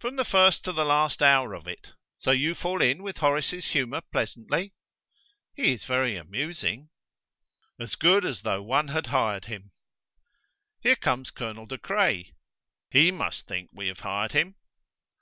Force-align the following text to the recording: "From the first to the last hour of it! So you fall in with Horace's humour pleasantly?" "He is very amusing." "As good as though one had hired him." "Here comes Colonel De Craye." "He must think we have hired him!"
"From 0.00 0.16
the 0.16 0.24
first 0.24 0.64
to 0.64 0.72
the 0.72 0.82
last 0.86 1.22
hour 1.22 1.52
of 1.52 1.66
it! 1.68 1.90
So 2.16 2.30
you 2.30 2.54
fall 2.54 2.80
in 2.80 3.02
with 3.02 3.18
Horace's 3.18 3.72
humour 3.72 4.00
pleasantly?" 4.00 4.72
"He 5.54 5.74
is 5.74 5.84
very 5.84 6.16
amusing." 6.16 6.88
"As 7.78 7.94
good 7.94 8.24
as 8.24 8.40
though 8.44 8.62
one 8.62 8.88
had 8.88 9.08
hired 9.08 9.44
him." 9.44 9.72
"Here 10.80 10.96
comes 10.96 11.30
Colonel 11.30 11.66
De 11.66 11.76
Craye." 11.76 12.32
"He 12.88 13.10
must 13.12 13.46
think 13.46 13.68
we 13.74 13.88
have 13.88 14.00
hired 14.00 14.32
him!" 14.32 14.54